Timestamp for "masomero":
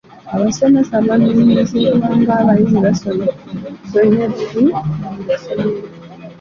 5.27-5.73